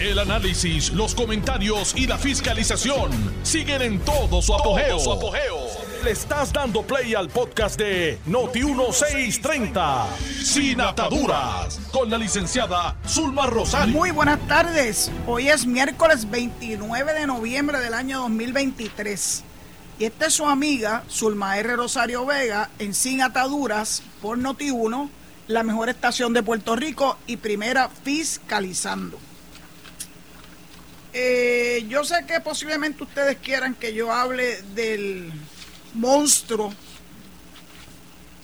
[0.00, 3.10] El análisis, los comentarios y la fiscalización
[3.42, 4.96] siguen en todo su apogeo.
[6.04, 10.06] Le estás dando play al podcast de Noti1630,
[10.44, 13.92] Sin Ataduras, con la licenciada Zulma Rosario.
[13.92, 15.10] Muy buenas tardes.
[15.26, 19.42] Hoy es miércoles 29 de noviembre del año 2023.
[19.98, 21.74] Y esta es su amiga Zulma R.
[21.74, 25.08] Rosario Vega en Sin Ataduras por Noti1
[25.48, 29.18] la mejor estación de Puerto Rico y primera fiscalizando.
[31.12, 35.32] Eh, yo sé que posiblemente ustedes quieran que yo hable del
[35.94, 36.72] monstruo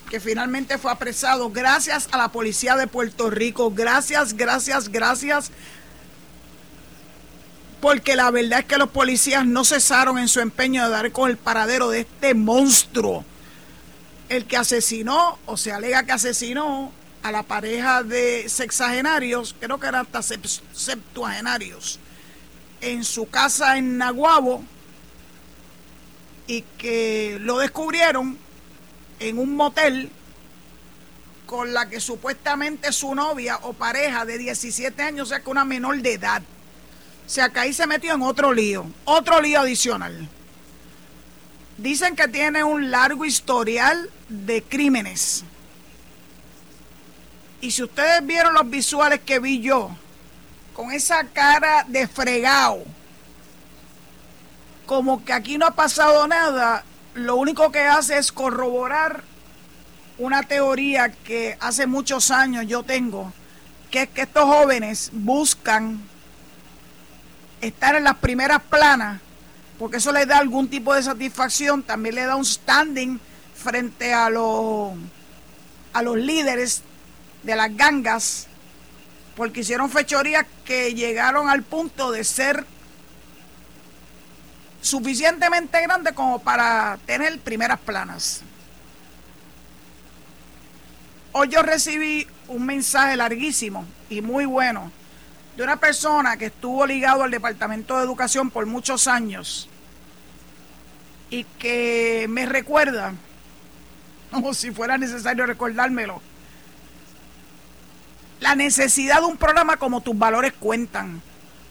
[0.09, 3.71] que finalmente fue apresado gracias a la policía de Puerto Rico.
[3.71, 5.51] Gracias, gracias, gracias.
[7.81, 11.29] Porque la verdad es que los policías no cesaron en su empeño de dar con
[11.29, 13.25] el paradero de este monstruo
[14.29, 19.87] el que asesinó o se alega que asesinó a la pareja de sexagenarios, creo que
[19.87, 20.37] eran hasta
[20.73, 21.99] septuagenarios,
[22.81, 24.63] en su casa en Naguabo
[26.47, 28.37] y que lo descubrieron
[29.19, 30.11] en un motel
[31.45, 35.65] con la que supuestamente su novia o pareja de 17 años, o sea que una
[35.65, 36.41] menor de edad.
[37.25, 40.27] O sea que ahí se metió en otro lío, otro lío adicional.
[41.77, 45.43] Dicen que tiene un largo historial de crímenes.
[47.61, 49.95] Y si ustedes vieron los visuales que vi yo,
[50.75, 52.83] con esa cara de fregado,
[54.85, 56.83] como que aquí no ha pasado nada,
[57.15, 59.23] lo único que hace es corroborar
[60.17, 63.31] una teoría que hace muchos años yo tengo,
[63.89, 66.01] que es que estos jóvenes buscan
[67.61, 69.21] estar en las primeras planas
[69.77, 73.19] porque eso les da algún tipo de satisfacción, también le da un standing
[73.55, 74.93] frente a los,
[75.93, 76.81] a los líderes
[77.43, 78.47] de las gangas,
[79.35, 82.65] porque hicieron fechorías que llegaron al punto de ser
[84.81, 88.41] suficientemente grandes como para tener primeras planas.
[91.31, 94.91] Hoy yo recibí un mensaje larguísimo y muy bueno
[95.57, 99.67] de una persona que estuvo ligado al Departamento de Educación por muchos años
[101.29, 103.13] y que me recuerda,
[104.31, 106.21] como si fuera necesario recordármelo,
[108.45, 111.21] la necesidad de un programa como tus valores cuentan.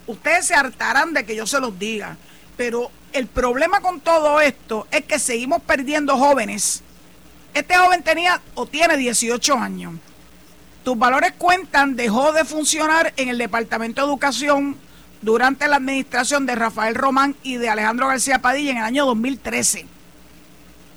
[0.06, 2.16] Ustedes se hartarán de que yo se los diga,
[2.56, 6.82] pero el problema con todo esto es que seguimos perdiendo jóvenes.
[7.54, 9.94] Este joven tenía o tiene 18 años
[10.84, 14.76] tus valores cuentan dejó de funcionar en el Departamento de Educación
[15.22, 19.86] durante la administración de Rafael Román y de Alejandro García Padilla en el año 2013.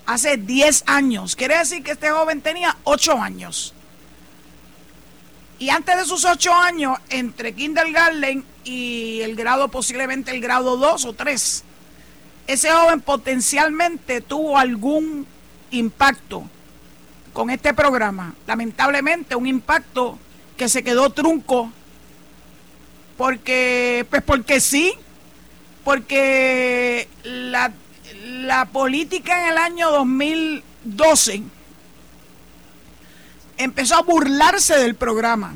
[0.05, 1.37] Hace 10 años.
[1.37, 3.73] Quiere decir que este joven tenía 8 años.
[5.59, 11.05] Y antes de sus 8 años, entre kindergarten y el grado, posiblemente el grado 2
[11.05, 11.63] o 3,
[12.45, 15.25] ese joven potencialmente tuvo algún
[15.71, 16.43] impacto
[17.33, 18.35] con este programa.
[18.45, 20.19] Lamentablemente un impacto
[20.55, 21.71] que se quedó trunco
[23.17, 24.93] porque, pues porque sí,
[25.83, 27.73] porque la,
[28.21, 31.43] la política en el año 2012
[33.57, 35.55] empezó a burlarse del programa,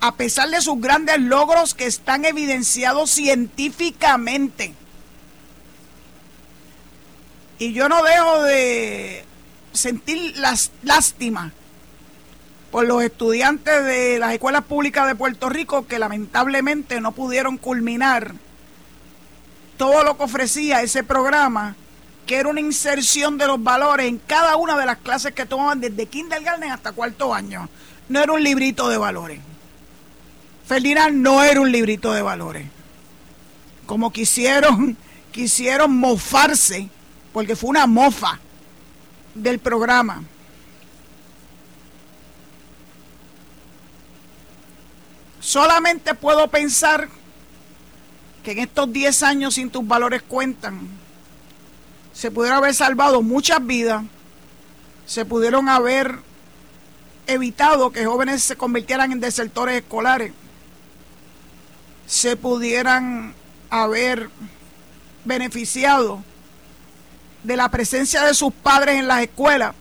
[0.00, 4.74] a pesar de sus grandes logros que están evidenciados científicamente.
[7.58, 9.24] Y yo no dejo de
[9.72, 11.52] sentir las, lástima
[12.70, 18.34] por los estudiantes de las escuelas públicas de Puerto Rico que lamentablemente no pudieron culminar
[19.76, 21.74] todo lo que ofrecía ese programa,
[22.30, 25.80] que era una inserción de los valores en cada una de las clases que tomaban
[25.80, 27.68] desde kindergarten hasta cuarto año.
[28.08, 29.40] No era un librito de valores.
[30.64, 32.68] Ferdinand no era un librito de valores.
[33.84, 34.96] Como quisieron,
[35.32, 36.88] quisieron mofarse,
[37.32, 38.38] porque fue una mofa
[39.34, 40.22] del programa.
[45.40, 47.08] Solamente puedo pensar
[48.44, 50.99] que en estos 10 años sin tus valores cuentan,
[52.12, 54.04] se pudieron haber salvado muchas vidas,
[55.06, 56.18] se pudieron haber
[57.26, 60.32] evitado que jóvenes se convirtieran en desertores escolares,
[62.06, 63.34] se pudieran
[63.70, 64.30] haber
[65.24, 66.24] beneficiado
[67.44, 69.74] de la presencia de sus padres en las escuelas,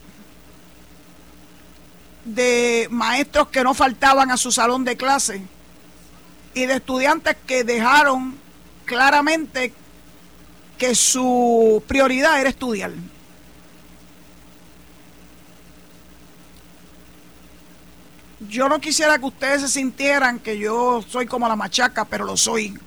[2.26, 5.42] de maestros que no faltaban a su salón de clase
[6.54, 8.38] y de estudiantes que dejaron
[8.86, 9.74] claramente
[10.80, 12.92] que su prioridad era estudiar.
[18.50, 22.36] yo no quisiera que ustedes se sintieran que yo soy como la machaca, pero lo
[22.36, 22.78] soy.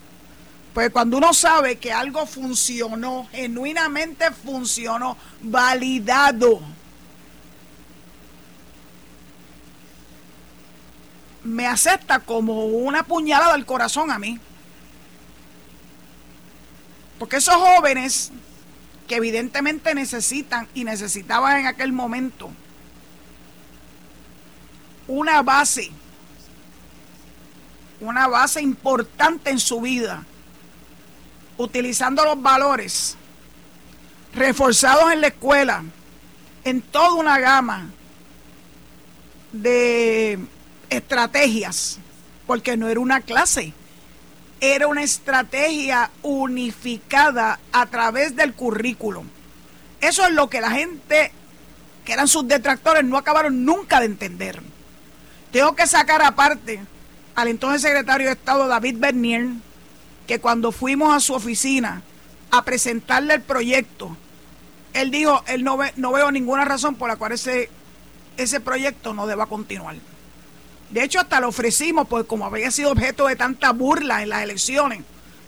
[0.74, 6.60] Pues cuando uno sabe que algo funcionó, genuinamente funcionó, validado,
[11.44, 14.38] me acepta como una puñalada al corazón a mí.
[17.18, 18.32] Porque esos jóvenes
[19.06, 22.50] que evidentemente necesitan y necesitaban en aquel momento
[25.06, 25.90] una base,
[28.00, 30.24] una base importante en su vida,
[31.58, 33.16] utilizando los valores
[34.34, 35.84] reforzados en la escuela,
[36.64, 37.90] en toda una gama
[39.52, 40.38] de
[40.88, 41.98] estrategias,
[42.46, 43.74] porque no era una clase,
[44.62, 49.26] era una estrategia unificada a través del currículum.
[50.00, 51.32] Eso es lo que la gente,
[52.04, 54.62] que eran sus detractores, no acabaron nunca de entender.
[55.50, 56.80] Tengo que sacar aparte
[57.34, 59.48] al entonces secretario de Estado David Bernier,
[60.28, 62.02] que cuando fuimos a su oficina
[62.52, 64.16] a presentarle el proyecto,
[64.92, 67.68] él dijo, él no, ve, no veo ninguna razón por la cual ese,
[68.36, 69.96] ese proyecto no deba continuar.
[70.92, 74.42] De hecho, hasta lo ofrecimos, pues como había sido objeto de tanta burla en las
[74.42, 75.00] elecciones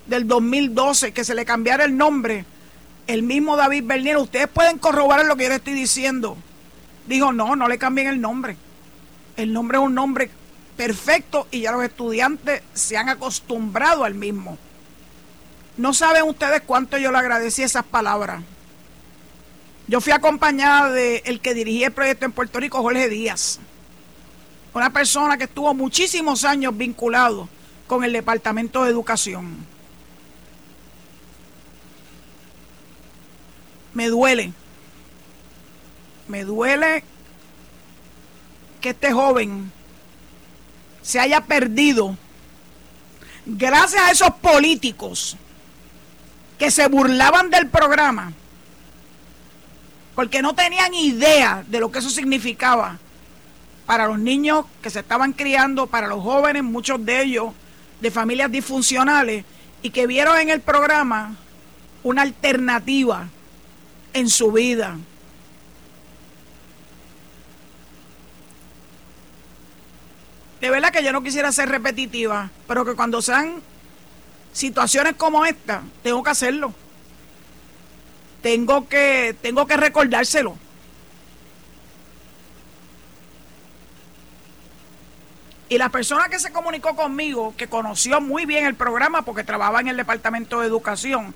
[0.06, 2.46] del 2012, que se le cambiara el nombre,
[3.06, 6.38] el mismo David Bernier, ustedes pueden corroborar lo que yo le estoy diciendo.
[7.06, 8.56] Dijo, no, no le cambien el nombre.
[9.36, 10.30] El nombre es un nombre
[10.78, 14.56] perfecto y ya los estudiantes se han acostumbrado al mismo.
[15.76, 18.42] No saben ustedes cuánto yo le agradecí esas palabras.
[19.88, 23.60] Yo fui acompañada de el que dirigía el proyecto en Puerto Rico, Jorge Díaz.
[24.74, 27.48] Una persona que estuvo muchísimos años vinculado
[27.86, 29.64] con el Departamento de Educación.
[33.92, 34.52] Me duele.
[36.26, 37.04] Me duele
[38.80, 39.70] que este joven
[41.02, 42.16] se haya perdido
[43.46, 45.36] gracias a esos políticos
[46.58, 48.32] que se burlaban del programa
[50.14, 52.98] porque no tenían idea de lo que eso significaba
[53.86, 57.52] para los niños que se estaban criando, para los jóvenes, muchos de ellos
[58.00, 59.44] de familias disfuncionales,
[59.82, 61.36] y que vieron en el programa
[62.02, 63.28] una alternativa
[64.12, 64.96] en su vida.
[70.60, 73.60] De verdad que yo no quisiera ser repetitiva, pero que cuando sean
[74.54, 76.72] situaciones como esta, tengo que hacerlo.
[78.40, 80.56] Tengo que, tengo que recordárselo.
[85.68, 89.80] Y la persona que se comunicó conmigo, que conoció muy bien el programa porque trabajaba
[89.80, 91.34] en el Departamento de Educación,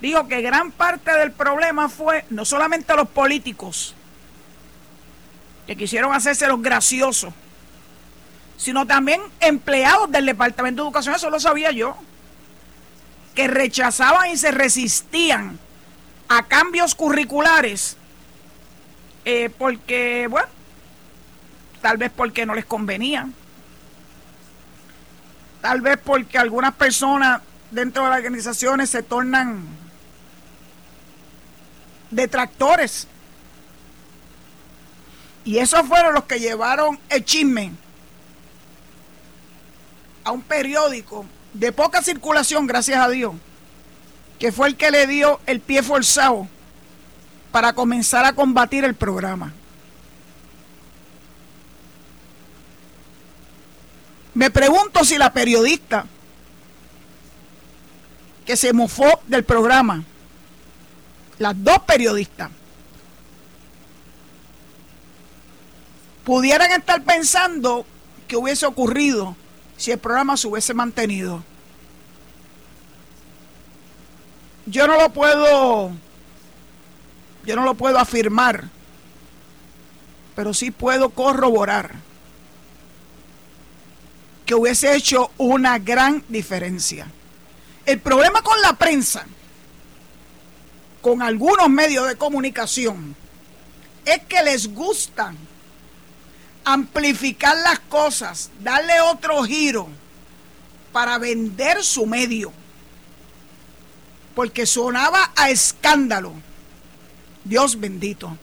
[0.00, 3.94] dijo que gran parte del problema fue no solamente los políticos,
[5.66, 7.32] que quisieron hacerse los graciosos,
[8.56, 11.96] sino también empleados del Departamento de Educación, eso lo sabía yo,
[13.36, 15.58] que rechazaban y se resistían
[16.28, 17.96] a cambios curriculares
[19.24, 20.48] eh, porque, bueno,
[21.80, 23.28] tal vez porque no les convenía
[25.60, 29.64] tal vez porque algunas personas dentro de las organizaciones se tornan
[32.10, 33.06] detractores.
[35.44, 37.72] Y esos fueron los que llevaron el chisme
[40.24, 41.24] a un periódico
[41.54, 43.34] de poca circulación, gracias a Dios,
[44.38, 46.46] que fue el que le dio el pie forzado
[47.50, 49.52] para comenzar a combatir el programa.
[54.40, 56.06] Me pregunto si la periodista
[58.46, 60.02] que se mofó del programa,
[61.38, 62.50] las dos periodistas,
[66.24, 67.84] pudieran estar pensando
[68.26, 69.36] que hubiese ocurrido
[69.76, 71.44] si el programa se hubiese mantenido.
[74.64, 75.90] Yo no lo puedo,
[77.44, 78.70] yo no lo puedo afirmar,
[80.34, 82.08] pero sí puedo corroborar
[84.50, 87.06] que hubiese hecho una gran diferencia.
[87.86, 89.24] El problema con la prensa,
[91.00, 93.14] con algunos medios de comunicación,
[94.04, 95.32] es que les gusta
[96.64, 99.86] amplificar las cosas, darle otro giro
[100.90, 102.52] para vender su medio.
[104.34, 106.32] Porque sonaba a escándalo.
[107.44, 108.36] Dios bendito.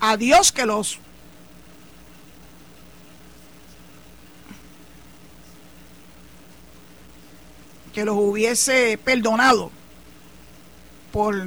[0.00, 0.98] A Dios que los
[7.92, 9.70] que los hubiese perdonado
[11.12, 11.46] por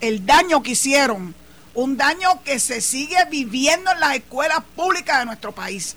[0.00, 1.34] el daño que hicieron
[1.72, 5.94] Un daño que se sigue viviendo en las escuelas públicas de nuestro país.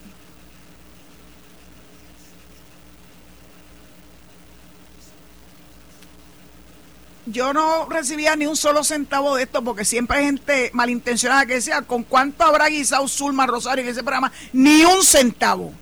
[7.25, 11.55] yo no recibía ni un solo centavo de esto porque siempre hay gente malintencionada que
[11.55, 14.31] decía, ¿con cuánto habrá guisado Zulma Rosario en ese programa?
[14.51, 15.73] Ni un centavo.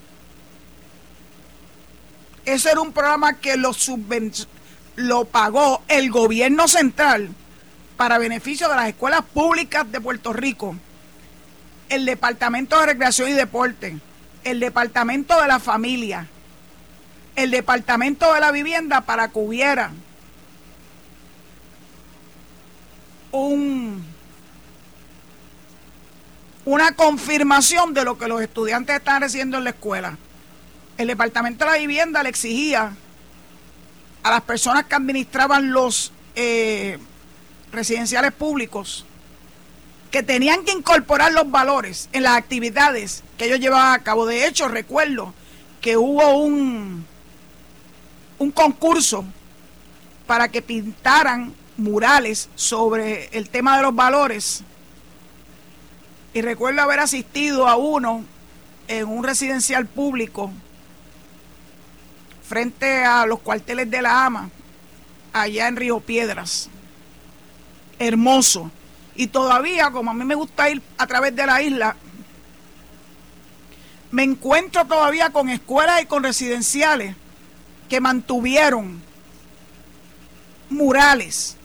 [2.45, 3.71] Ese era un programa que lo,
[4.95, 7.29] lo pagó el gobierno central
[7.97, 10.75] para beneficio de las escuelas públicas de Puerto Rico,
[11.89, 13.97] el Departamento de Recreación y Deporte,
[14.43, 16.27] el Departamento de la Familia,
[17.35, 19.91] el Departamento de la Vivienda para que hubiera
[23.31, 24.03] un,
[26.65, 30.17] una confirmación de lo que los estudiantes están recibiendo en la escuela.
[31.01, 32.95] El Departamento de la Vivienda le exigía
[34.21, 36.99] a las personas que administraban los eh,
[37.71, 39.03] residenciales públicos
[40.11, 44.27] que tenían que incorporar los valores en las actividades que ellos llevaban a cabo.
[44.27, 45.33] De hecho, recuerdo
[45.81, 47.03] que hubo un,
[48.37, 49.25] un concurso
[50.27, 54.63] para que pintaran murales sobre el tema de los valores.
[56.35, 58.23] Y recuerdo haber asistido a uno
[58.87, 60.51] en un residencial público
[62.51, 64.49] frente a los cuarteles de la AMA,
[65.31, 66.67] allá en Río Piedras.
[67.97, 68.69] Hermoso.
[69.15, 71.95] Y todavía, como a mí me gusta ir a través de la isla,
[74.11, 77.15] me encuentro todavía con escuelas y con residenciales
[77.87, 79.01] que mantuvieron
[80.69, 81.55] murales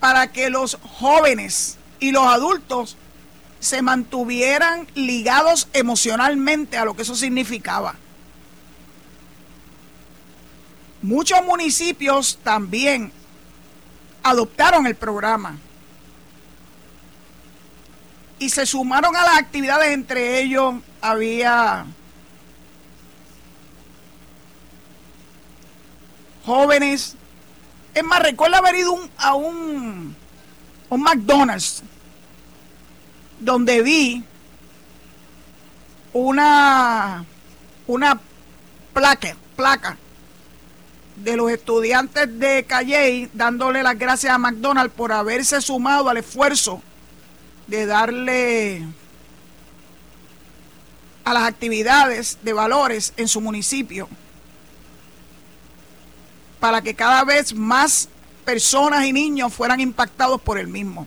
[0.00, 2.96] para que los jóvenes y los adultos
[3.60, 7.94] se mantuvieran ligados emocionalmente a lo que eso significaba.
[11.02, 13.10] Muchos municipios también
[14.22, 15.58] adoptaron el programa
[18.38, 21.86] y se sumaron a las actividades, entre ellos había
[26.44, 27.16] jóvenes.
[27.94, 30.14] Es más, recuerdo haber ido a un,
[30.88, 31.82] un McDonald's
[33.40, 34.24] donde vi
[36.12, 37.24] una,
[37.88, 38.20] una
[38.94, 39.98] placa, placa
[41.16, 46.82] de los estudiantes de Calle dándole las gracias a McDonald's por haberse sumado al esfuerzo
[47.66, 48.86] de darle
[51.24, 54.08] a las actividades de valores en su municipio
[56.58, 58.08] para que cada vez más
[58.44, 61.06] personas y niños fueran impactados por el mismo.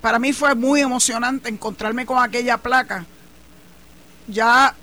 [0.00, 3.06] Para mí fue muy emocionante encontrarme con aquella placa.
[4.28, 4.74] Ya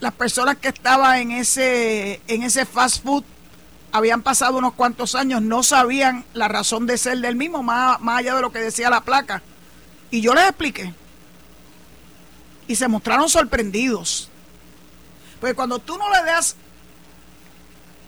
[0.00, 3.24] las personas que estaban en ese, en ese fast food
[3.90, 8.18] habían pasado unos cuantos años, no sabían la razón de ser del mismo, más, más
[8.18, 9.42] allá de lo que decía la placa.
[10.10, 10.94] Y yo les expliqué.
[12.66, 14.30] Y se mostraron sorprendidos.
[15.40, 16.56] Porque cuando tú no le das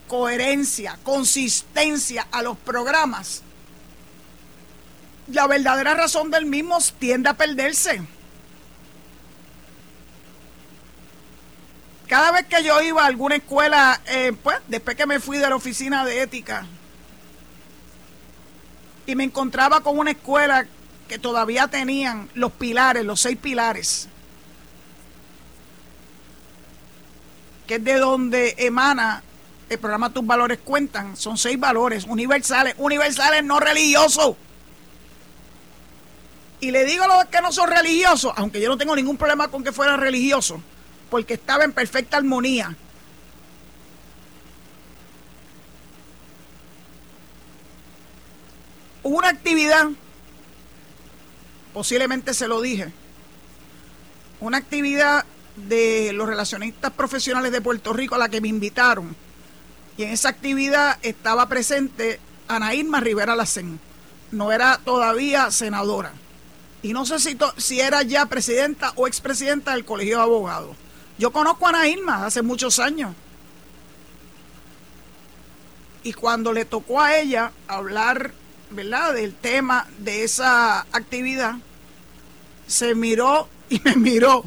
[0.07, 3.43] coherencia, consistencia a los programas,
[5.29, 8.03] la verdadera razón del mismo tiende a perderse.
[12.11, 15.49] Cada vez que yo iba a alguna escuela, eh, pues después que me fui de
[15.49, 16.67] la oficina de ética
[19.07, 20.67] y me encontraba con una escuela
[21.07, 24.09] que todavía tenían los pilares, los seis pilares,
[27.69, 29.23] que es de donde emana
[29.69, 31.17] el programa Tus Valores Cuentan.
[31.17, 34.35] Son seis valores universales, universales no religiosos.
[36.59, 39.47] Y le digo a los que no son religiosos, aunque yo no tengo ningún problema
[39.47, 40.61] con que fueran religiosos,
[41.11, 42.77] porque estaba en perfecta armonía.
[49.03, 49.89] una actividad,
[51.73, 52.93] posiblemente se lo dije,
[54.41, 55.25] una actividad
[55.57, 59.15] de los relacionistas profesionales de Puerto Rico a la que me invitaron.
[59.97, 63.81] Y en esa actividad estaba presente Ana Irma Rivera Lacén.
[64.31, 66.13] No era todavía senadora.
[66.83, 70.77] Y no sé si, si era ya presidenta o expresidenta del Colegio de Abogados.
[71.21, 73.15] Yo conozco a Ana Irma hace muchos años.
[76.03, 78.33] Y cuando le tocó a ella hablar,
[78.71, 81.55] ¿verdad?, del tema de esa actividad,
[82.67, 84.45] se miró y me miró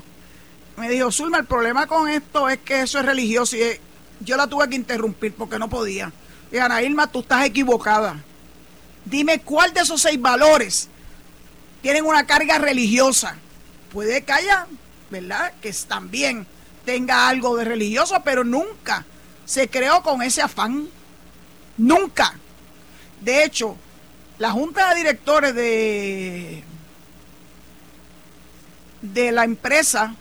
[0.78, 3.80] me dijo, Zulma, el problema con esto es que eso es religioso y
[4.22, 6.12] yo la tuve que interrumpir porque no podía.
[6.52, 8.16] Y Ana Irma, tú estás equivocada.
[9.06, 10.90] Dime cuál de esos seis valores
[11.82, 13.36] tienen una carga religiosa.
[13.92, 14.68] Puede que haya,
[15.10, 15.54] ¿verdad?
[15.62, 16.48] Que también
[16.86, 19.06] tenga algo de religioso, pero nunca
[19.46, 20.88] se creó con ese afán.
[21.78, 22.34] Nunca.
[23.22, 23.76] De hecho,
[24.38, 26.64] la junta de directores de,
[29.02, 30.16] de la empresa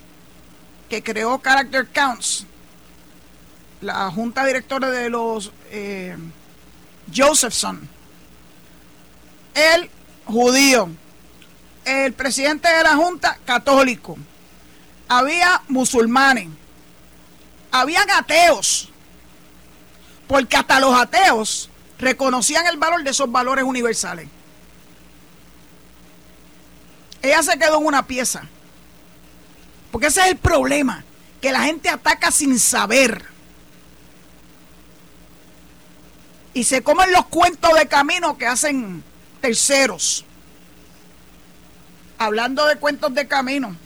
[0.88, 2.46] que creó Character Counts,
[3.80, 6.16] la junta directora de los eh,
[7.14, 7.88] Josephson,
[9.54, 9.90] el
[10.24, 10.88] judío,
[11.84, 14.16] el presidente de la junta católico,
[15.18, 16.48] había musulmanes,
[17.70, 18.88] había ateos,
[20.26, 24.26] porque hasta los ateos reconocían el valor de esos valores universales.
[27.20, 28.42] Ella se quedó en una pieza.
[29.90, 31.04] Porque ese es el problema,
[31.42, 33.26] que la gente ataca sin saber.
[36.54, 39.04] Y se comen los cuentos de camino que hacen
[39.42, 40.24] terceros.
[42.16, 43.76] Hablando de cuentos de camino,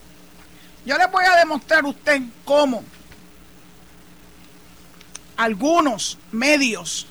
[0.86, 2.82] yo les voy a demostrar a usted cómo
[5.36, 7.06] algunos medios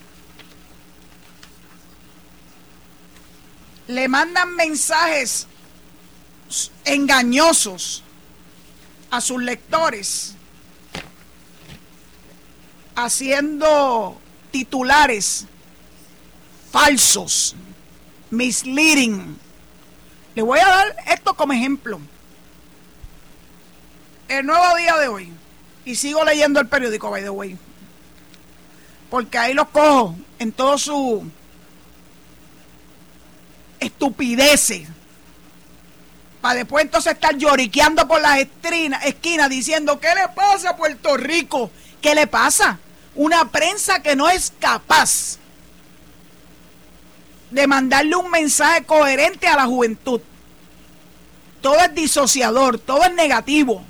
[3.88, 5.48] le mandan mensajes
[6.86, 8.02] engañosos
[9.12, 10.36] a sus lectores,
[12.96, 14.20] haciendo
[14.52, 15.46] titulares
[16.72, 17.56] falsos,
[18.30, 19.38] misleading.
[20.34, 22.00] Le voy a dar esto como ejemplo.
[24.28, 25.32] El nuevo día de hoy,
[25.86, 27.58] y sigo leyendo el periódico, by the way,
[29.10, 31.24] porque ahí los cojo en todo su
[33.80, 34.88] estupideces.
[36.42, 41.72] Para después entonces estar lloriqueando por las esquinas diciendo, ¿qué le pasa a Puerto Rico?
[42.02, 42.80] ¿Qué le pasa?
[43.16, 45.38] Una prensa que no es capaz
[47.52, 50.20] de mandarle un mensaje coherente a la juventud.
[51.62, 53.84] Todo es disociador, todo es negativo.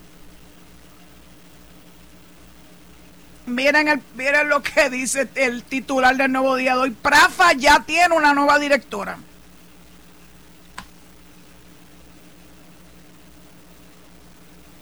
[3.46, 6.92] Miren, el, miren lo que dice el titular del Nuevo Día de hoy.
[6.92, 9.18] Prafa ya tiene una nueva directora.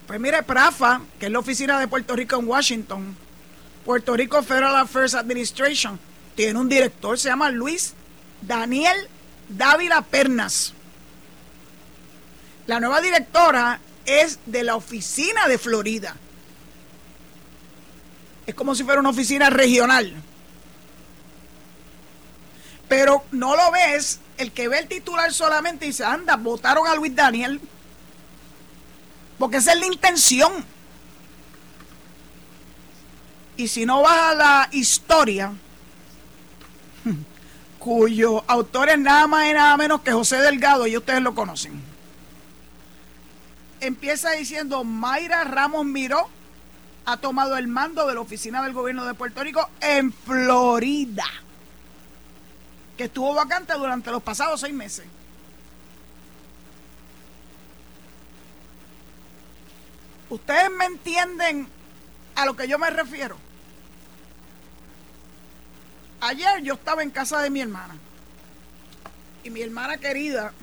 [0.07, 3.15] Pues mire, Prafa, que es la oficina de Puerto Rico en Washington,
[3.83, 5.99] Puerto Rico Federal Affairs Administration,
[6.35, 7.93] tiene un director, se llama Luis
[8.41, 9.09] Daniel
[9.49, 10.73] Dávila Pernas.
[12.67, 16.15] La nueva directora es de la oficina de Florida.
[18.45, 20.13] Es como si fuera una oficina regional.
[22.87, 27.15] Pero no lo ves, el que ve el titular solamente dice, anda, votaron a Luis
[27.15, 27.61] Daniel.
[29.39, 30.51] Porque esa es la intención.
[33.55, 35.53] Y si no vas a la historia,
[37.79, 41.81] cuyo autor es nada más y nada menos que José Delgado, y ustedes lo conocen.
[43.79, 46.29] Empieza diciendo, Mayra Ramos Miró
[47.05, 51.25] ha tomado el mando de la oficina del gobierno de Puerto Rico en Florida,
[52.97, 55.05] que estuvo vacante durante los pasados seis meses.
[60.29, 61.67] ¿Ustedes me entienden
[62.35, 63.37] a lo que yo me refiero?
[66.21, 67.95] Ayer yo estaba en casa de mi hermana
[69.43, 70.53] y mi hermana querida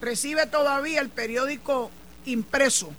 [0.00, 1.90] recibe todavía el periódico
[2.24, 2.92] impreso.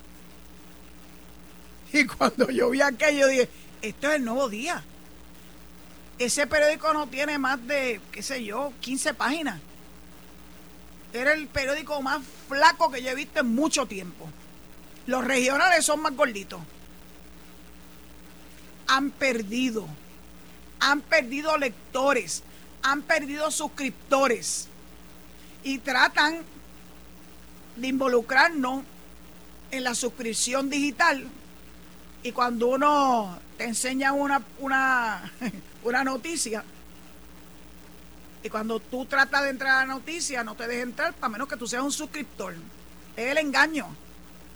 [1.93, 3.49] Y cuando yo vi aquello dije,
[3.81, 4.83] esto es el nuevo día.
[6.17, 9.59] Ese periódico no tiene más de, qué sé yo, 15 páginas.
[11.13, 14.29] Era el periódico más flaco que yo he visto en mucho tiempo.
[15.07, 16.59] Los regionales son más gorditos.
[18.87, 19.87] Han perdido.
[20.81, 22.43] Han perdido lectores.
[22.83, 24.67] Han perdido suscriptores.
[25.63, 26.41] Y tratan
[27.77, 28.83] de involucrarnos
[29.71, 31.27] en la suscripción digital.
[32.23, 35.31] Y cuando uno te enseña una, una,
[35.83, 36.63] una noticia,
[38.41, 41.47] y cuando tú tratas de entrar a la noticia, no te dejes entrar, para menos
[41.47, 42.55] que tú seas un suscriptor.
[43.15, 43.87] Es el engaño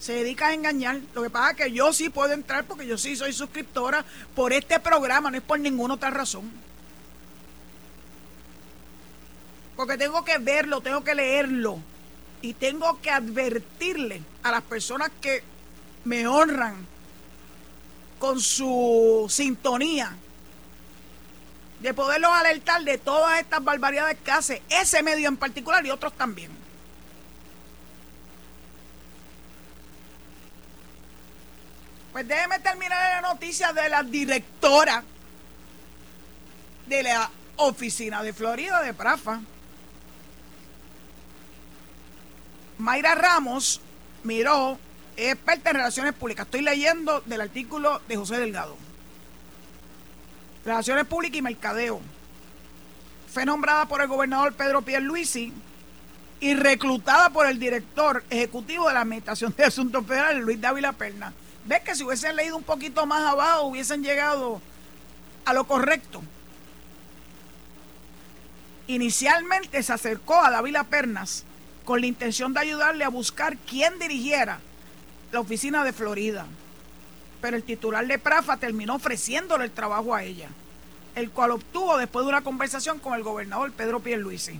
[0.04, 1.00] se dedica a engañar.
[1.14, 4.04] Lo que pasa es que yo sí puedo entrar porque yo sí soy suscriptora
[4.36, 6.52] por este programa, no es por ninguna otra razón.
[9.78, 11.80] Porque tengo que verlo, tengo que leerlo
[12.42, 15.42] y tengo que advertirle a las personas que
[16.04, 16.86] me honran
[18.24, 20.16] con su sintonía
[21.82, 26.14] de poderlos alertar de todas estas barbaridades que hace ese medio en particular y otros
[26.14, 26.50] también.
[32.14, 35.04] Pues déjeme terminar la noticia de la directora
[36.86, 39.42] de la oficina de Florida de Prafa.
[42.78, 43.82] Mayra Ramos
[44.24, 44.80] miró,
[45.18, 46.46] es experta en relaciones públicas.
[46.46, 48.76] Estoy leyendo del artículo de José Delgado.
[50.66, 52.02] Relaciones públicas y mercadeo.
[53.32, 55.52] fue nombrada por el gobernador Pedro Pierluisi
[56.40, 61.34] y reclutada por el director ejecutivo de la Administración de Asuntos Federales, Luis Dávila Perna.
[61.66, 64.62] ¿Ves que si hubiesen leído un poquito más abajo hubiesen llegado
[65.46, 66.22] a lo correcto?
[68.88, 71.46] Inicialmente se acercó a Dávila Pernas
[71.86, 74.60] con la intención de ayudarle a buscar quién dirigiera
[75.34, 76.46] la oficina de Florida.
[77.42, 80.48] Pero el titular de Prafa terminó ofreciéndole el trabajo a ella,
[81.16, 84.60] el cual obtuvo después de una conversación con el gobernador Pedro Pierluisi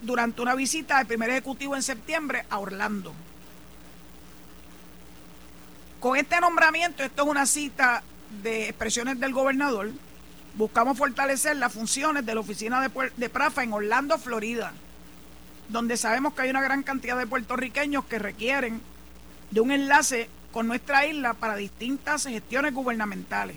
[0.00, 3.12] durante una visita del primer ejecutivo en septiembre a Orlando.
[5.98, 8.04] Con este nombramiento, esto es una cita
[8.40, 9.90] de expresiones del gobernador,
[10.54, 14.72] buscamos fortalecer las funciones de la oficina de, de Prafa en Orlando, Florida,
[15.68, 18.80] donde sabemos que hay una gran cantidad de puertorriqueños que requieren
[19.50, 23.56] de un enlace con nuestra isla para distintas gestiones gubernamentales.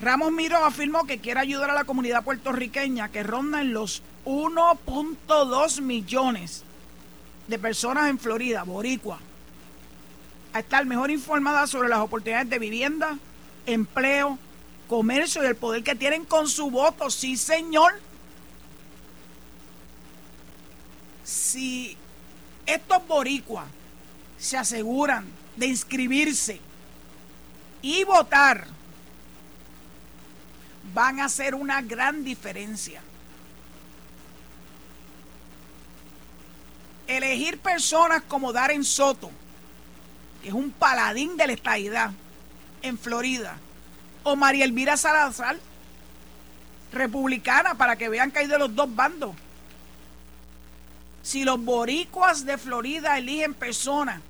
[0.00, 5.80] Ramos Miró afirmó que quiere ayudar a la comunidad puertorriqueña que ronda en los 1.2
[5.80, 6.64] millones
[7.46, 9.20] de personas en Florida, Boricua,
[10.52, 13.18] a estar mejor informada sobre las oportunidades de vivienda,
[13.66, 14.38] empleo,
[14.88, 17.08] comercio y el poder que tienen con su voto.
[17.08, 17.92] Sí, señor.
[21.24, 21.96] Si
[22.66, 23.66] estos boricuas
[24.38, 26.60] se aseguran de inscribirse
[27.82, 28.66] y votar,
[30.94, 33.02] van a hacer una gran diferencia.
[37.06, 39.30] Elegir personas como Darren Soto,
[40.42, 42.12] que es un paladín de la estadidad
[42.82, 43.58] en Florida,
[44.22, 45.58] o María Elvira Salazar,
[46.92, 49.34] republicana, para que vean que hay de los dos bandos.
[51.22, 54.20] Si los boricuas de Florida eligen personas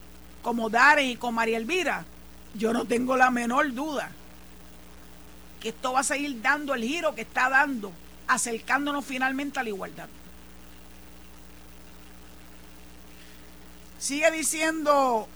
[0.43, 2.05] como Darren y como María Elvira,
[2.55, 4.11] yo no tengo la menor duda
[5.61, 7.93] que esto va a seguir dando el giro que está dando,
[8.27, 10.09] acercándonos finalmente a la igualdad.
[13.99, 15.29] Sigue diciendo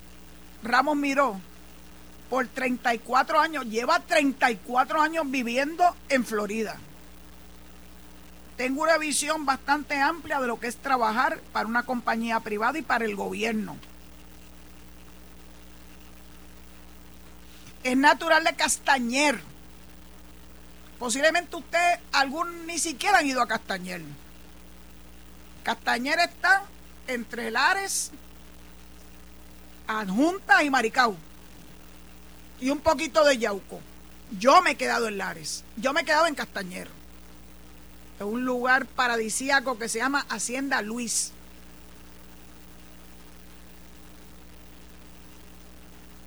[0.64, 1.40] Ramos Miró,
[2.28, 6.76] por 34 años, lleva 34 años viviendo en Florida.
[8.56, 12.82] Tengo una visión bastante amplia de lo que es trabajar para una compañía privada y
[12.82, 13.76] para el gobierno.
[17.82, 19.40] Es natural de Castañer
[20.98, 24.02] Posiblemente usted, algún ni siquiera han ido a Castañer.
[25.62, 26.64] Castañer está
[27.06, 28.12] entre Lares,
[29.86, 31.16] Adjunta y Maricao.
[32.60, 33.80] Y un poquito de Yauco.
[34.38, 35.64] Yo me he quedado en Lares.
[35.76, 36.88] Yo me he quedado en Castañer.
[38.18, 41.33] Es un lugar paradisíaco que se llama Hacienda Luis.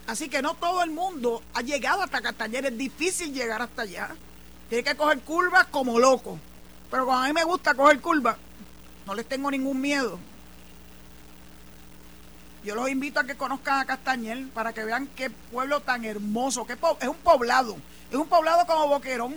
[0.06, 2.66] Así que no todo el mundo ha llegado hasta Castañer.
[2.66, 4.10] Es difícil llegar hasta allá.
[4.68, 6.40] Tiene que coger curvas como loco.
[6.90, 8.38] Pero cuando a mí me gusta coger curvas,
[9.06, 10.20] no les tengo ningún miedo.
[12.64, 16.66] Yo los invito a que conozcan a Castañel para que vean qué pueblo tan hermoso.
[16.66, 17.78] Qué es un poblado.
[18.12, 19.36] Es un poblado como Boquerón.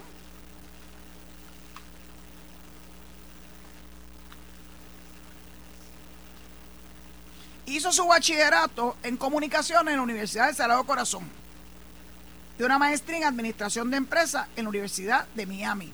[7.72, 11.24] Hizo su bachillerato en comunicaciones en la Universidad de Sagrado Corazón
[12.58, 15.90] de una maestría en Administración de Empresas en la Universidad de Miami.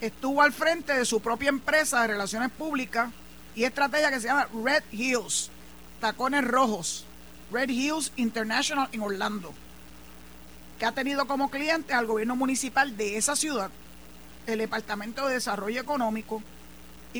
[0.00, 3.12] Estuvo al frente de su propia empresa de relaciones públicas
[3.54, 5.48] y estrategia que se llama Red Hills,
[6.00, 7.04] Tacones Rojos,
[7.52, 9.54] Red Hills International en Orlando,
[10.80, 13.70] que ha tenido como cliente al gobierno municipal de esa ciudad,
[14.48, 16.42] el Departamento de Desarrollo Económico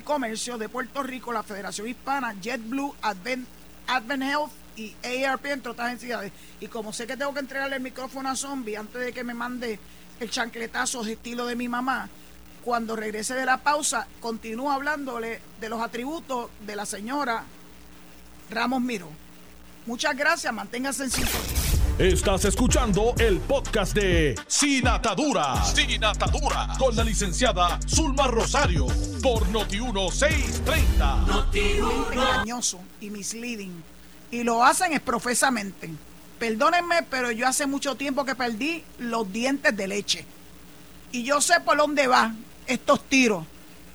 [0.02, 3.46] Comercio de Puerto Rico, la Federación Hispana, JetBlue, Advent,
[3.86, 6.32] Advent Health y ARP, entre otras entidades.
[6.60, 9.34] Y como sé que tengo que entregarle el micrófono a Zombie antes de que me
[9.34, 9.78] mande
[10.20, 12.08] el chancletazo de estilo de mi mamá,
[12.64, 17.44] cuando regrese de la pausa, continúo hablándole de los atributos de la señora
[18.50, 19.08] Ramos Miro.
[19.86, 21.57] Muchas gracias, manténgase en sintonía.
[21.98, 25.64] Estás escuchando el podcast de Sin Atadura.
[25.64, 26.68] Sin Atadura.
[26.78, 28.86] Con la licenciada Zulma Rosario.
[29.20, 31.26] Por Noti1630.
[31.26, 32.12] Noti1.
[32.12, 33.82] Engañoso y misleading
[34.30, 35.90] y lo hacen exprofesamente.
[36.38, 40.24] Perdónenme, pero yo hace mucho tiempo que perdí los dientes de leche.
[41.10, 43.44] Y yo sé por dónde van estos tiros.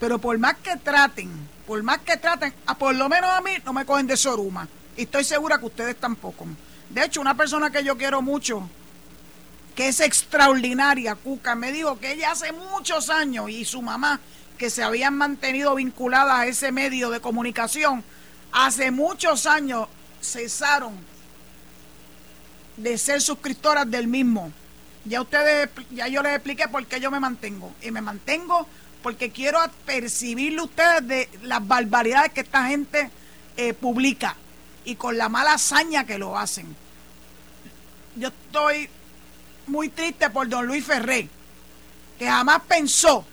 [0.02, 1.32] Pero por más que traten,
[1.66, 4.68] por más que traten, a por lo menos a mí no me cogen de soruma.
[4.98, 6.46] Y estoy segura que ustedes tampoco.
[6.94, 8.70] De hecho, una persona que yo quiero mucho,
[9.76, 14.20] que es extraordinaria, Cuca, me dijo que ella hace muchos años y su mamá,
[14.60, 18.04] que se habían mantenido vinculadas a ese medio de comunicación,
[18.52, 19.88] hace muchos años
[20.22, 20.94] cesaron
[22.78, 24.52] de ser suscriptoras del mismo
[25.06, 27.74] Ya ustedes, ya yo les expliqué por qué yo me mantengo.
[27.82, 28.68] Y me mantengo
[29.02, 33.10] porque quiero percibirle ustedes de las barbaridades que esta gente
[33.58, 34.36] eh, publica
[34.86, 36.83] y con la mala hazaña que lo hacen.
[38.16, 38.90] Yo estoy
[39.68, 41.30] muy triste por don Luis Ferré,
[42.20, 43.26] que jamás pensó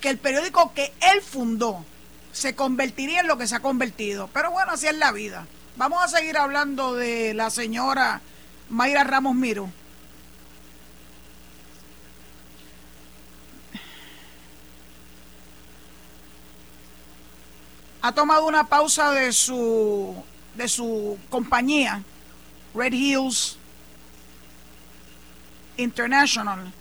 [0.00, 1.84] que el periódico que él fundó
[2.32, 4.28] se convertiría en lo que se ha convertido.
[4.32, 5.46] Pero bueno, así es la vida.
[5.76, 8.20] Vamos a seguir hablando de la señora
[8.68, 9.70] Mayra Ramos Miro.
[18.02, 20.14] Ha tomado una pausa de su
[20.56, 22.02] de su compañía
[22.74, 23.56] Red Hills
[25.82, 26.72] International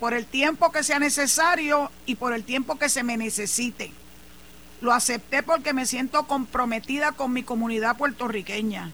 [0.00, 3.92] por el tiempo que sea necesario y por el tiempo que se me necesite.
[4.80, 8.90] Lo acepté porque me siento comprometida con mi comunidad puertorriqueña.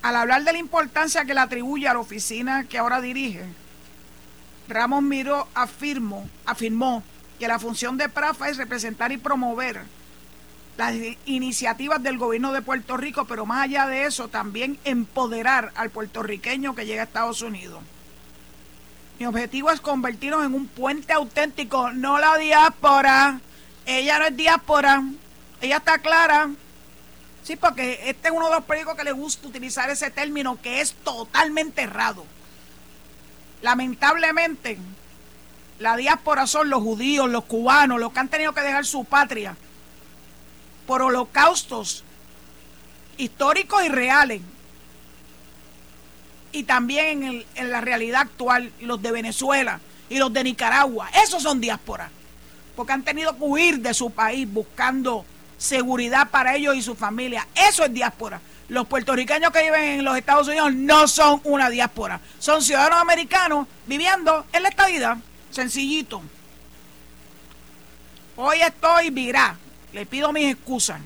[0.00, 3.44] Al hablar de la importancia que le atribuye a la oficina que ahora dirige,
[4.68, 7.02] Ramos Miro afirmó, afirmó
[7.38, 9.82] que la función de PRAFA es representar y promover
[10.76, 10.94] las
[11.26, 16.74] iniciativas del gobierno de Puerto Rico, pero más allá de eso, también empoderar al puertorriqueño
[16.74, 17.80] que llega a Estados Unidos.
[19.18, 23.40] Mi objetivo es convertirnos en un puente auténtico, no la diáspora.
[23.86, 25.04] Ella no es diáspora,
[25.60, 26.50] ella está clara.
[27.44, 30.80] Sí, porque este es uno de los periódicos que le gusta utilizar ese término que
[30.80, 32.26] es totalmente errado.
[33.62, 34.78] Lamentablemente,
[35.78, 39.56] la diáspora son los judíos, los cubanos, los que han tenido que dejar su patria
[40.86, 42.04] por holocaustos
[43.16, 44.42] históricos y reales.
[46.52, 51.10] Y también en, la realidad actual, los de Venezuela y los de Nicaragua.
[51.24, 52.10] Esos son diáspora.
[52.76, 55.24] Porque han tenido que huir de su país buscando
[55.58, 57.46] seguridad para ellos y su familia.
[57.54, 58.40] Eso es diáspora.
[58.68, 63.66] Los puertorriqueños que viven en los Estados Unidos no son una diáspora, son ciudadanos americanos
[63.86, 65.18] viviendo en la estadidad,
[65.54, 66.22] sencillito.
[68.36, 69.56] Hoy estoy virá,
[69.92, 71.00] le pido mis excusas.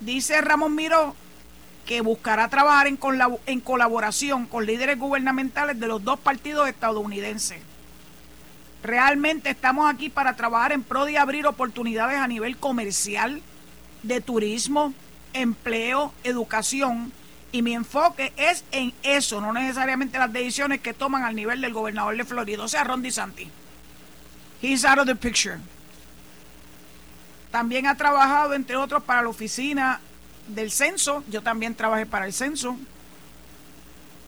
[0.00, 1.14] Dice Ramón Miró
[1.86, 2.98] que buscará trabajar en,
[3.46, 7.60] en colaboración con líderes gubernamentales de los dos partidos estadounidenses.
[8.82, 13.42] Realmente estamos aquí para trabajar en pro de abrir oportunidades a nivel comercial,
[14.02, 14.94] de turismo,
[15.34, 17.12] empleo, educación.
[17.52, 21.72] Y mi enfoque es en eso, no necesariamente las decisiones que toman al nivel del
[21.72, 23.48] gobernador de Florida, o sea, Ron DeSantis.
[24.62, 25.58] He's out of the picture.
[27.50, 30.00] También ha trabajado, entre otros, para la oficina
[30.46, 31.24] del censo.
[31.28, 32.76] Yo también trabajé para el censo.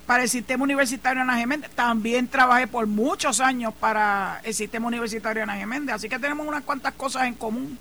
[0.06, 1.70] Para el sistema universitario Ana Geméndez.
[1.70, 5.94] También trabajé por muchos años para el sistema universitario Ana Geméndez.
[5.94, 7.78] Así que tenemos unas cuantas cosas en común.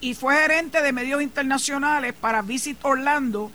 [0.00, 3.50] Y fue gerente de medios internacionales para Visit Orlando,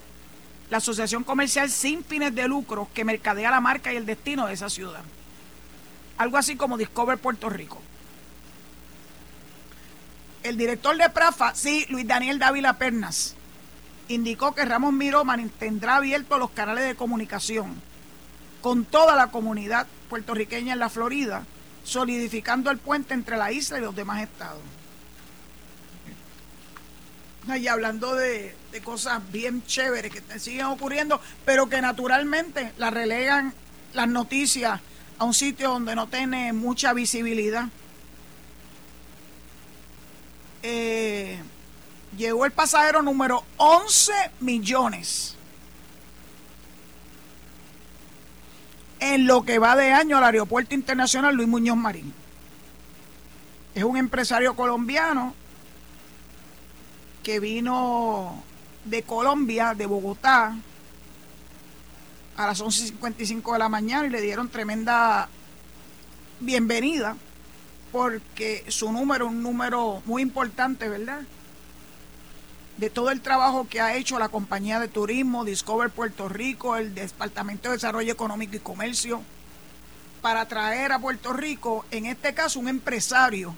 [0.70, 4.54] la asociación comercial sin fines de lucro que mercadea la marca y el destino de
[4.54, 5.02] esa ciudad.
[6.18, 7.82] Algo así como Discover Puerto Rico.
[10.44, 13.36] El director de Prafa, sí, Luis Daniel Dávila Pernas,
[14.10, 17.82] indicó que Ramos Miró mantendrá abiertos los canales de comunicación
[18.62, 21.46] con toda la comunidad puertorriqueña en la Florida,
[21.84, 24.62] solidificando el puente entre la isla y los demás estados
[27.48, 33.54] y hablando de, cosas bien chéveres que siguen ocurriendo, pero que naturalmente la relegan
[33.94, 34.80] las noticias
[35.20, 37.68] a un sitio donde no tiene mucha visibilidad.
[40.64, 41.40] Eh,
[42.18, 45.36] llegó el pasajero número 11 millones.
[49.00, 52.14] En lo que va de año al Aeropuerto Internacional Luis Muñoz Marín.
[53.76, 55.36] Es un empresario colombiano
[57.24, 58.44] que vino
[58.86, 60.56] de Colombia, de Bogotá,
[62.36, 65.30] a las 11.55 de la mañana y le dieron tremenda
[66.40, 67.16] bienvenida
[67.92, 71.22] porque su número un número muy importante, ¿verdad?
[72.78, 76.96] De todo el trabajo que ha hecho la compañía de turismo, Discover Puerto Rico, el
[76.96, 79.22] Departamento de Desarrollo Económico y Comercio,
[80.24, 83.56] para traer a Puerto Rico, en este caso, un empresario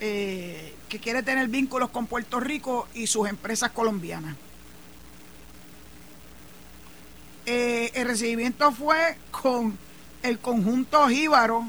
[0.00, 4.36] eh, que quiere tener vínculos con Puerto Rico y sus empresas colombianas.
[7.46, 9.78] Eh, el recibimiento fue con
[10.22, 11.64] el conjunto Jíbaro.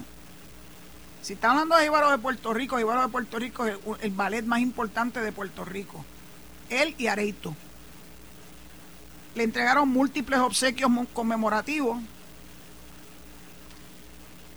[1.21, 4.43] Si está hablando de Jíbaro de Puerto Rico, Jíbaro de Puerto Rico es el, ballet
[4.43, 6.03] más importante de Puerto Rico.
[6.69, 7.55] Él y Areito.
[9.35, 11.99] Le entregaron múltiples obsequios conmemorativos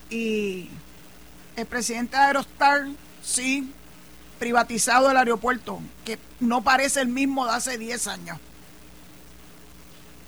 [0.09, 0.71] Y
[1.57, 2.87] el presidente de Aerostar,
[3.23, 3.73] sí,
[4.39, 8.39] privatizado el aeropuerto, que no parece el mismo de hace 10 años.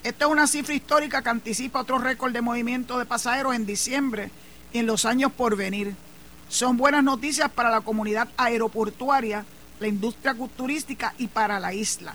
[0.03, 4.31] Esta es una cifra histórica que anticipa otro récord de movimiento de pasajeros en diciembre
[4.73, 5.95] y en los años por venir.
[6.49, 9.45] Son buenas noticias para la comunidad aeroportuaria,
[9.79, 12.15] la industria turística y para la isla.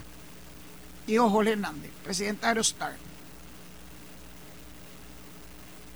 [1.07, 3.06] Dijo Jorge Hernández, presidente de Aerostar.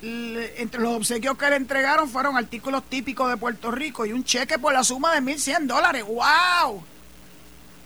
[0.01, 4.57] Entre los obsequios que le entregaron fueron artículos típicos de Puerto Rico y un cheque
[4.57, 6.03] por la suma de 1.100 dólares.
[6.05, 6.83] ¡Wow!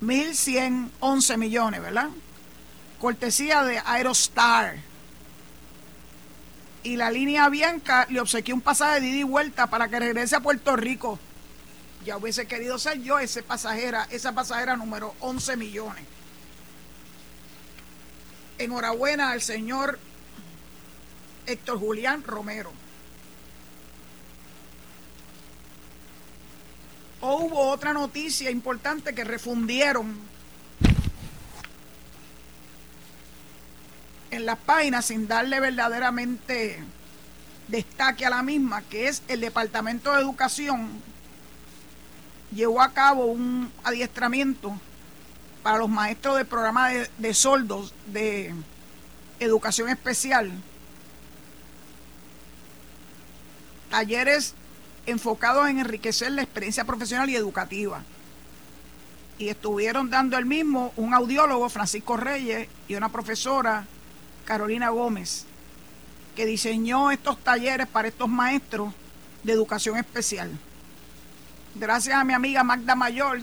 [0.02, 2.10] 1.111 millones, ¿verdad?
[3.00, 4.78] Cortesía de Aerostar.
[6.84, 10.36] Y la línea Bianca le obsequió un pasaje de ida y vuelta para que regrese
[10.36, 11.20] a Puerto Rico.
[12.06, 16.04] Ya hubiese querido ser yo ese pasajera, esa pasajera número 11 millones.
[18.60, 20.00] Enhorabuena al señor
[21.46, 22.72] Héctor Julián Romero.
[27.22, 30.16] hubo otra noticia importante que refundieron
[34.32, 36.84] en las páginas sin darle verdaderamente
[37.68, 40.90] destaque a la misma, que es el Departamento de Educación
[42.54, 44.80] llevó a cabo un adiestramiento
[45.64, 48.54] para los maestros del programa de, de soldos de
[49.40, 50.52] educación especial
[53.90, 54.54] talleres
[55.06, 58.04] enfocados en enriquecer la experiencia profesional y educativa.
[59.38, 63.86] Y estuvieron dando el mismo un audiólogo, Francisco Reyes, y una profesora,
[64.46, 65.46] Carolina Gómez,
[66.36, 68.94] que diseñó estos talleres para estos maestros
[69.44, 70.52] de educación especial.
[71.76, 73.42] Gracias a mi amiga Magda Mayor,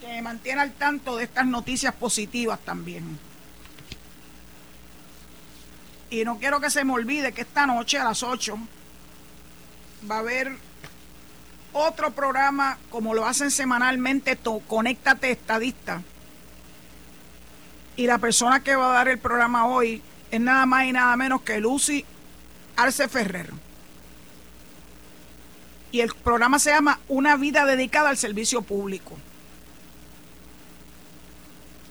[0.00, 3.18] que me mantiene al tanto de estas noticias positivas también.
[6.10, 8.58] Y no quiero que se me olvide que esta noche a las 8
[10.10, 10.52] va a haber
[11.72, 16.02] otro programa como lo hacen semanalmente, Conéctate Estadista.
[17.96, 21.16] Y la persona que va a dar el programa hoy es nada más y nada
[21.16, 22.04] menos que Lucy
[22.76, 23.50] Arce Ferrer.
[25.92, 29.16] Y el programa se llama Una vida dedicada al servicio público.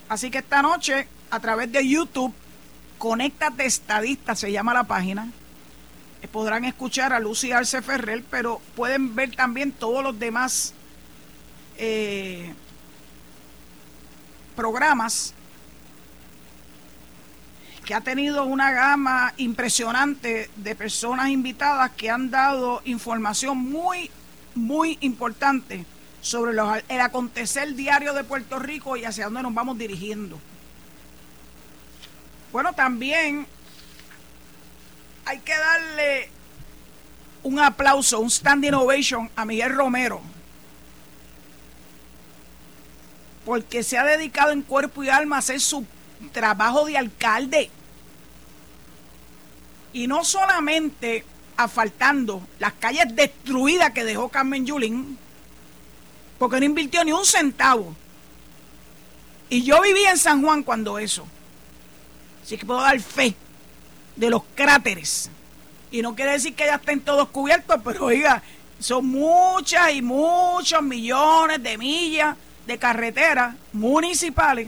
[0.09, 2.33] Así que esta noche, a través de YouTube,
[2.97, 5.31] Conéctate Estadista se llama la página
[6.27, 10.73] podrán escuchar a Lucy Arce Ferrer, pero pueden ver también todos los demás
[11.77, 12.53] eh,
[14.55, 15.33] programas
[17.85, 24.09] que ha tenido una gama impresionante de personas invitadas que han dado información muy,
[24.55, 25.85] muy importante
[26.21, 30.39] sobre el acontecer diario de Puerto Rico y hacia dónde nos vamos dirigiendo.
[32.51, 33.45] Bueno, también
[35.25, 36.29] hay que darle
[37.43, 40.21] un aplauso, un standing ovation a Miguel Romero.
[43.43, 45.85] Porque se ha dedicado en cuerpo y alma a hacer su
[46.31, 47.69] trabajo de alcalde.
[49.93, 51.25] Y no solamente
[51.57, 55.17] asfaltando las calles destruidas que dejó Carmen Yulín,
[56.37, 57.95] porque no invirtió ni un centavo.
[59.49, 61.25] Y yo viví en San Juan cuando eso.
[62.43, 63.35] Así que puedo dar fe
[64.15, 65.29] de los cráteres.
[65.91, 68.41] Y no quiere decir que ya estén todos cubiertos, pero oiga,
[68.79, 72.35] son muchas y muchos millones de millas
[72.67, 74.67] de carreteras municipales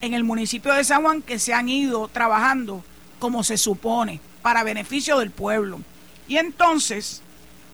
[0.00, 2.84] en el municipio de San Juan que se han ido trabajando
[3.18, 5.80] como se supone, para beneficio del pueblo.
[6.26, 7.22] Y entonces,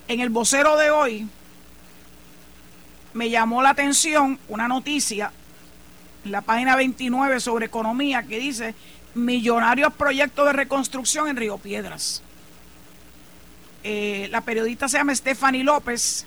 [0.09, 1.29] en el vocero de hoy,
[3.15, 5.33] me llamó la atención una noticia
[6.25, 8.75] en la página 29 sobre economía que dice
[9.17, 12.23] millonarios proyectos de reconstrucción en Río Piedras.
[13.83, 16.27] Eh, la periodista se llama Stephanie López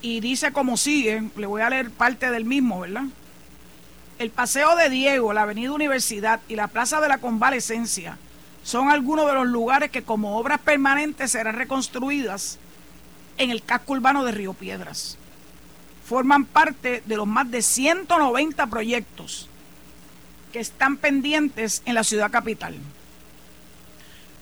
[0.00, 3.04] y dice como sigue, le voy a leer parte del mismo, ¿verdad?
[4.18, 8.18] El Paseo de Diego, la Avenida Universidad y la Plaza de la Convalecencia
[8.62, 12.58] son algunos de los lugares que como obras permanentes serán reconstruidas
[13.36, 15.18] en el casco urbano de Río Piedras.
[16.04, 19.47] Forman parte de los más de 190 proyectos
[20.48, 22.76] que están pendientes en la ciudad capital.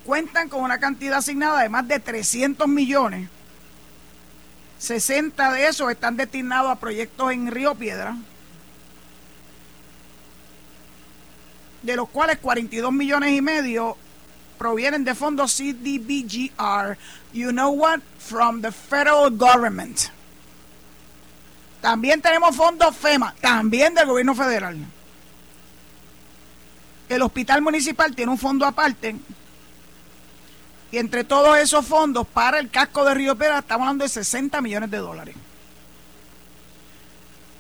[0.04, 3.28] Cuentan con una cantidad asignada de más de 300 millones.
[4.78, 8.16] 60 de esos están destinados a proyectos en Río Piedra,
[11.82, 13.96] de los cuales 42 millones y medio
[14.58, 16.96] provienen de fondos CDBGR,
[17.32, 19.98] you know what, from the federal government.
[21.80, 24.76] También tenemos fondos FEMA, también del gobierno federal.
[27.08, 29.16] El hospital municipal tiene un fondo aparte
[30.90, 34.60] Y entre todos esos fondos para el casco de Río Piedra estamos hablando de 60
[34.60, 35.36] millones de dólares.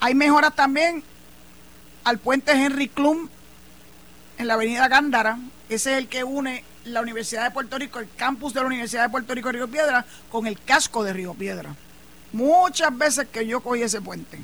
[0.00, 1.02] Hay mejoras también
[2.04, 3.28] al puente Henry Klum
[4.38, 5.38] en la avenida Gándara.
[5.68, 9.04] Ese es el que une la Universidad de Puerto Rico, el campus de la Universidad
[9.04, 11.74] de Puerto Rico Río Piedra, con el casco de Río Piedra.
[12.32, 14.38] Muchas veces que yo cogí ese puente.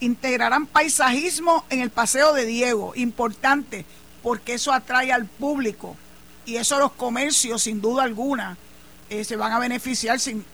[0.00, 3.84] Integrarán paisajismo en el paseo de Diego, importante,
[4.22, 5.96] porque eso atrae al público
[6.48, 8.56] y eso los comercios, sin duda alguna,
[9.10, 10.44] eh, se van a beneficiar sin,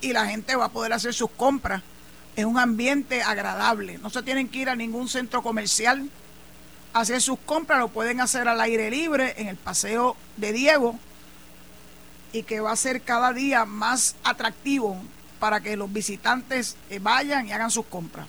[0.00, 1.82] y la gente va a poder hacer sus compras
[2.36, 3.98] en un ambiente agradable.
[3.98, 6.10] No se tienen que ir a ningún centro comercial
[6.92, 10.98] a hacer sus compras, lo pueden hacer al aire libre en el paseo de Diego
[12.32, 15.00] y que va a ser cada día más atractivo
[15.38, 18.28] para que los visitantes eh, vayan y hagan sus compras.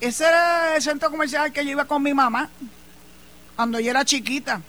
[0.00, 2.50] Ese era el centro comercial que yo iba con mi mamá
[3.56, 4.60] cuando yo era chiquita,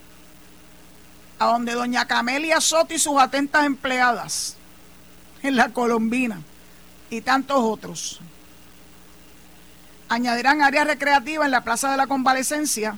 [1.39, 4.55] a donde doña Camelia Soto y sus atentas empleadas
[5.43, 6.41] en la Colombina
[7.09, 8.21] y tantos otros.
[10.09, 12.97] Añadirán áreas recreativas en la Plaza de la Convalecencia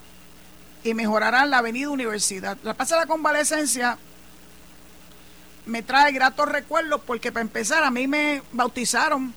[0.84, 2.57] y mejorarán la Avenida Universidad.
[2.63, 3.97] La Plaza de la Convalecencia
[5.65, 9.34] me trae gratos recuerdos porque para empezar a mí me bautizaron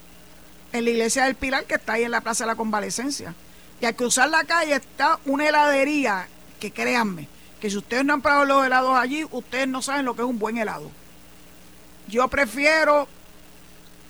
[0.73, 3.35] en la iglesia del Pilar que está ahí en la Plaza de la Convalecencia.
[3.81, 6.29] Y al cruzar la calle está una heladería
[6.61, 7.29] que créanme,
[7.61, 10.29] que si ustedes no han probado los helados allí, ustedes no saben lo que es
[10.29, 10.91] un buen helado.
[12.09, 13.09] Yo prefiero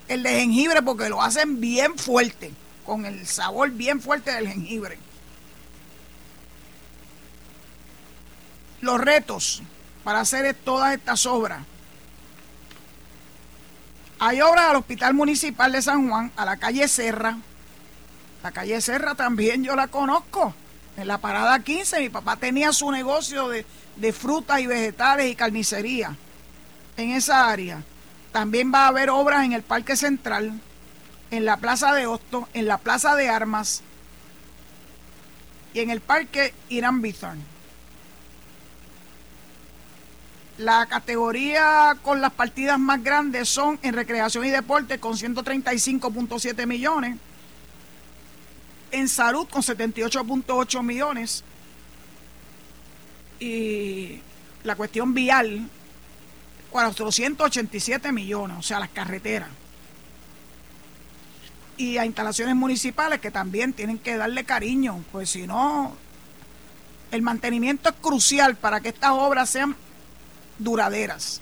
[0.09, 2.53] el de jengibre porque lo hacen bien fuerte,
[2.85, 4.99] con el sabor bien fuerte del jengibre.
[8.81, 9.63] Los retos
[10.05, 11.65] para hacer todas estas obras.
[14.25, 17.39] Hay obras al Hospital Municipal de San Juan, a la calle Serra.
[18.45, 20.55] La calle Serra también yo la conozco.
[20.97, 23.67] En la parada 15 mi papá tenía su negocio de,
[23.97, 26.17] de frutas y vegetales y carnicería
[26.97, 27.83] en esa área.
[28.31, 30.53] También va a haber obras en el Parque Central,
[31.33, 33.83] en la Plaza de Hosto, en la Plaza de Armas
[35.75, 37.52] y en el Parque Irán Bithorn.
[40.63, 47.17] La categoría con las partidas más grandes son en recreación y deporte con 135.7 millones,
[48.93, 51.43] en salud con 78.8 millones
[53.41, 54.21] y
[54.63, 55.69] la cuestión vial
[56.71, 59.49] 487 millones, o sea, las carreteras.
[61.77, 65.97] Y a instalaciones municipales que también tienen que darle cariño, pues si no,
[67.11, 69.75] el mantenimiento es crucial para que estas obras sean
[70.59, 71.41] duraderas.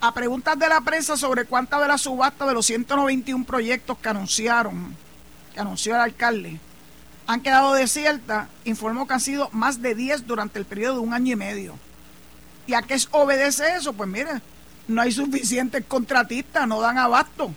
[0.00, 4.08] A preguntas de la prensa sobre cuántas de la subasta de los 191 proyectos que
[4.08, 4.94] anunciaron,
[5.54, 6.60] que anunció el alcalde,
[7.26, 11.14] han quedado desiertas, informó que han sido más de 10 durante el periodo de un
[11.14, 11.78] año y medio.
[12.66, 13.92] ¿Y a qué obedece eso?
[13.94, 14.42] Pues mire,
[14.88, 17.54] no hay suficientes contratistas, no dan abasto.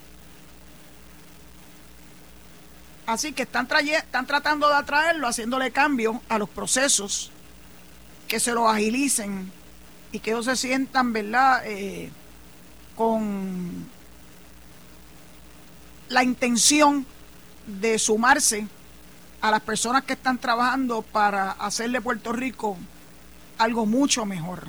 [3.05, 7.31] Así que están, están tratando de atraerlo, haciéndole cambio a los procesos,
[8.27, 9.51] que se los agilicen
[10.11, 12.11] y que ellos se sientan, ¿verdad?, eh,
[12.95, 13.85] con
[16.09, 17.05] la intención
[17.67, 18.67] de sumarse
[19.41, 22.77] a las personas que están trabajando para hacerle Puerto Rico
[23.57, 24.65] algo mucho mejor.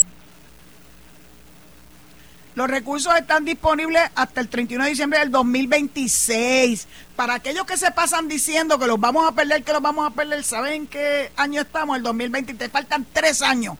[2.58, 6.88] Los recursos están disponibles hasta el 31 de diciembre del 2026.
[7.14, 10.12] Para aquellos que se pasan diciendo que los vamos a perder, que los vamos a
[10.12, 11.96] perder, ¿saben qué año estamos?
[11.96, 12.68] El 2023.
[12.68, 13.76] Faltan tres años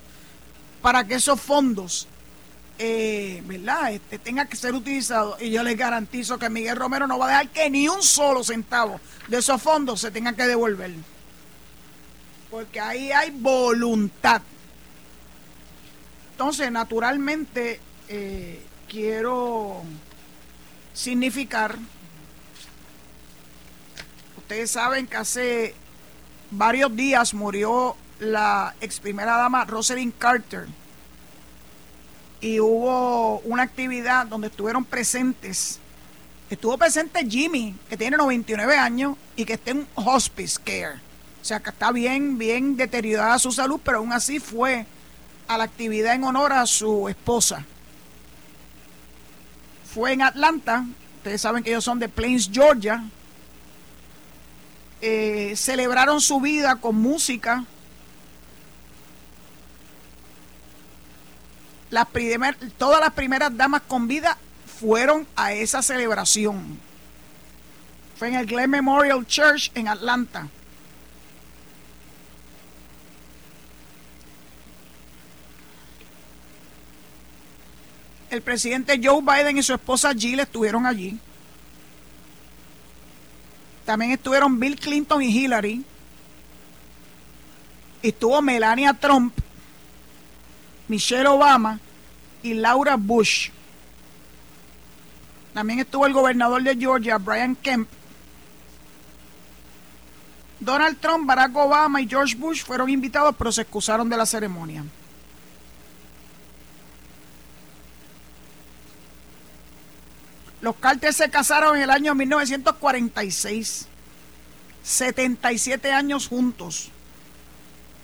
[0.81, 2.07] para que esos fondos,
[2.79, 3.95] eh, ¿verdad?
[3.95, 5.43] Este, tengan que ser utilizados.
[5.43, 8.45] Y yo les garantizo que Miguel Romero no va a dejar que ni un solo
[8.45, 10.93] centavo de esos fondos se tenga que devolver.
[12.49, 14.41] Porque ahí hay voluntad.
[16.31, 19.82] Entonces, naturalmente, eh, quiero
[20.95, 21.76] significar,
[24.36, 25.74] ustedes saben que hace
[26.51, 30.66] varios días murió la ex primera dama Rosalind Carter
[32.41, 35.80] y hubo una actividad donde estuvieron presentes
[36.51, 40.95] Estuvo presente Jimmy, que tiene 99 años y que está en hospice care.
[41.43, 44.86] O sea, que está bien, bien deteriorada su salud, pero aún así fue
[45.47, 47.66] a la actividad en honor a su esposa.
[49.93, 50.84] Fue en Atlanta,
[51.16, 53.03] ustedes saben que ellos son de Plains, Georgia.
[55.01, 57.64] Eh, celebraron su vida con música.
[61.91, 62.07] Las
[62.76, 64.36] todas las primeras damas con vida
[64.78, 66.78] fueron a esa celebración.
[68.18, 70.49] Fue en el Glen Memorial Church en Atlanta.
[78.31, 81.18] El presidente Joe Biden y su esposa Jill estuvieron allí.
[83.87, 85.83] También estuvieron Bill Clinton y Hillary.
[88.03, 89.33] Estuvo Melania Trump,
[90.89, 91.81] Michelle Obama
[92.43, 93.51] y Laura Bush.
[95.55, 97.89] También estuvo el gobernador de Georgia, Brian Kemp.
[100.61, 104.85] Donald Trump, Barack Obama y George Bush fueron invitados, pero se excusaron de la ceremonia.
[110.61, 113.87] Los Carter se casaron en el año 1946.
[114.83, 116.91] 77 años juntos.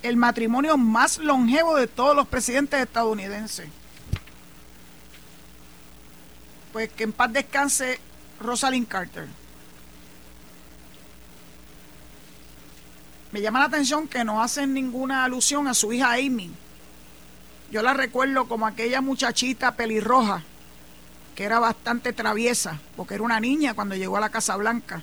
[0.03, 3.69] El matrimonio más longevo de todos los presidentes estadounidenses.
[6.73, 7.99] Pues que en paz descanse
[8.41, 9.27] Rosalind Carter.
[13.33, 16.53] Me llama la atención que no hacen ninguna alusión a su hija Amy.
[17.73, 20.45] Yo la recuerdo como aquella muchachita pelirroja
[21.35, 25.03] que era bastante traviesa, porque era una niña cuando llegó a la Casa Blanca.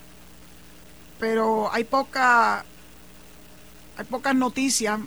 [1.19, 2.65] Pero hay poca
[3.97, 4.99] hay pocas noticias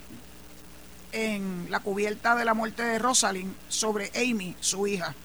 [1.11, 5.15] en la cubierta de la muerte de Rosalind sobre Amy, su hija.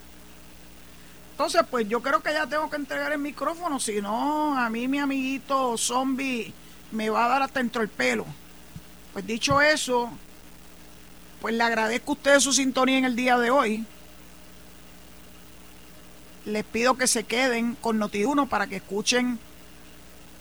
[1.32, 4.88] Entonces, pues yo creo que ya tengo que entregar el micrófono, si no, a mí
[4.88, 6.52] mi amiguito zombie
[6.92, 8.26] me va a dar hasta dentro el pelo.
[9.12, 10.10] Pues dicho eso,
[11.40, 13.86] pues le agradezco a ustedes su sintonía en el día de hoy
[16.44, 19.38] les pido que se queden con Noti1 para que escuchen